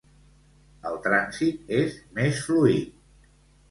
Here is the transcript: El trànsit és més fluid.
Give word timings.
El 0.93 0.97
trànsit 1.05 1.71
és 1.83 2.01
més 2.19 2.45
fluid. 2.51 3.01